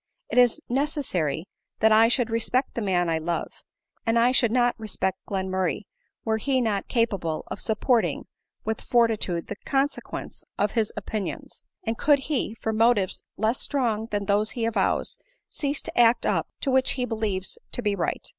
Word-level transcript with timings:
It 0.31 0.39
is 0.39 0.59
necessary 0.67 1.47
that 1.79 1.91
I 1.91 2.07
should 2.07 2.31
respect 2.31 2.73
die 2.73 2.81
man 2.81 3.07
I 3.07 3.19
love; 3.19 3.51
and 4.03 4.17
I 4.17 4.31
should 4.31 4.51
not 4.51 4.73
respect 4.79 5.19
Glenmurray 5.29 5.81
were 6.25 6.37
he 6.37 6.59
not 6.59 6.87
capable 6.87 7.43
of 7.51 7.61
supporting 7.61 8.25
with 8.65 8.81
for 8.81 9.07
titude 9.07 9.45
the 9.45 9.57
consequences 9.57 10.43
of 10.57 10.71
his 10.71 10.91
opinions; 10.97 11.63
and 11.85 11.99
could 11.99 12.17
he, 12.31 12.55
for 12.55 12.73
motives 12.73 13.23
less 13.37 13.61
strong 13.61 14.07
than 14.07 14.25
those 14.25 14.49
he 14.57 14.65
avows, 14.65 15.19
cease 15.51 15.83
to 15.83 15.95
act 15.95 16.25
up 16.25 16.47
to 16.61 16.71
what 16.71 16.89
he 16.89 17.05
believes 17.05 17.59
to 17.71 17.83
be 17.83 17.93
right. 17.95 18.27